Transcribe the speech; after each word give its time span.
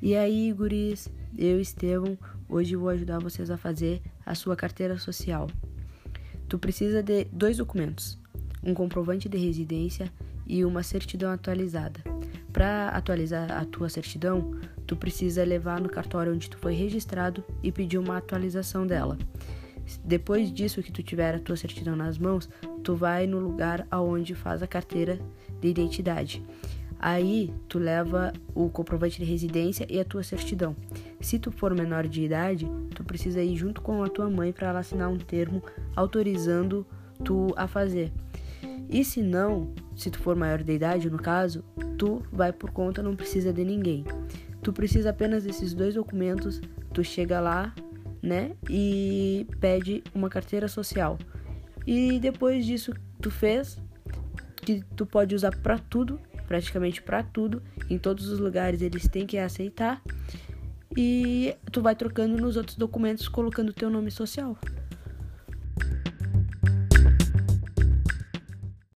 E 0.00 0.14
aí, 0.14 0.52
guris, 0.52 1.08
eu, 1.36 1.60
Estevão, 1.60 2.16
hoje 2.48 2.76
vou 2.76 2.88
ajudar 2.88 3.18
vocês 3.18 3.50
a 3.50 3.56
fazer 3.56 4.00
a 4.24 4.32
sua 4.32 4.54
carteira 4.54 4.96
social. 4.96 5.48
Tu 6.48 6.56
precisa 6.56 7.02
de 7.02 7.24
dois 7.24 7.56
documentos: 7.56 8.16
um 8.62 8.74
comprovante 8.74 9.28
de 9.28 9.36
residência 9.36 10.08
e 10.46 10.64
uma 10.64 10.84
certidão 10.84 11.32
atualizada. 11.32 12.00
Para 12.52 12.90
atualizar 12.90 13.50
a 13.50 13.64
tua 13.64 13.88
certidão, 13.88 14.52
tu 14.86 14.94
precisa 14.94 15.42
levar 15.42 15.80
no 15.80 15.88
cartório 15.88 16.32
onde 16.32 16.48
tu 16.48 16.58
foi 16.58 16.74
registrado 16.74 17.42
e 17.60 17.72
pedir 17.72 17.98
uma 17.98 18.18
atualização 18.18 18.86
dela. 18.86 19.18
Depois 20.04 20.52
disso 20.52 20.82
que 20.82 20.92
tu 20.92 21.02
tiver 21.02 21.34
a 21.34 21.40
tua 21.40 21.56
certidão 21.56 21.96
nas 21.96 22.18
mãos, 22.18 22.48
tu 22.84 22.94
vai 22.94 23.26
no 23.26 23.40
lugar 23.40 23.84
aonde 23.90 24.32
faz 24.32 24.62
a 24.62 24.66
carteira 24.66 25.18
de 25.60 25.68
identidade 25.68 26.40
Aí 26.98 27.52
tu 27.68 27.78
leva 27.78 28.32
o 28.54 28.68
comprovante 28.68 29.18
de 29.18 29.24
residência 29.24 29.86
e 29.88 30.00
a 30.00 30.04
tua 30.04 30.22
certidão. 30.22 30.74
Se 31.20 31.38
tu 31.38 31.52
for 31.52 31.74
menor 31.74 32.06
de 32.08 32.22
idade, 32.22 32.68
tu 32.94 33.04
precisa 33.04 33.42
ir 33.42 33.56
junto 33.56 33.80
com 33.80 34.02
a 34.02 34.08
tua 34.08 34.28
mãe 34.28 34.52
para 34.52 34.68
ela 34.68 34.80
assinar 34.80 35.08
um 35.08 35.18
termo 35.18 35.62
autorizando 35.94 36.86
tu 37.24 37.52
a 37.56 37.66
fazer. 37.68 38.12
E 38.88 39.04
se 39.04 39.22
não, 39.22 39.72
se 39.94 40.10
tu 40.10 40.18
for 40.18 40.34
maior 40.34 40.62
de 40.62 40.72
idade, 40.72 41.10
no 41.10 41.18
caso, 41.18 41.62
tu 41.98 42.22
vai 42.32 42.52
por 42.52 42.70
conta, 42.70 43.02
não 43.02 43.14
precisa 43.14 43.52
de 43.52 43.64
ninguém. 43.64 44.04
Tu 44.62 44.72
precisa 44.72 45.10
apenas 45.10 45.44
desses 45.44 45.74
dois 45.74 45.94
documentos, 45.94 46.60
tu 46.92 47.04
chega 47.04 47.38
lá, 47.38 47.74
né, 48.22 48.52
e 48.68 49.46
pede 49.60 50.02
uma 50.14 50.28
carteira 50.28 50.68
social. 50.68 51.18
E 51.86 52.18
depois 52.18 52.66
disso 52.66 52.92
tu 53.20 53.30
fez, 53.30 53.80
que 54.56 54.82
tu 54.96 55.06
pode 55.06 55.34
usar 55.34 55.56
para 55.56 55.78
tudo, 55.78 56.20
praticamente 56.48 57.00
para 57.02 57.22
tudo. 57.22 57.62
Em 57.88 57.98
todos 57.98 58.26
os 58.28 58.40
lugares 58.40 58.82
eles 58.82 59.06
têm 59.06 59.26
que 59.26 59.38
aceitar. 59.38 60.02
E 60.96 61.54
tu 61.70 61.82
vai 61.82 61.94
trocando 61.94 62.36
nos 62.38 62.56
outros 62.56 62.76
documentos 62.76 63.28
colocando 63.28 63.72
teu 63.72 63.90
nome 63.90 64.10
social. 64.10 64.56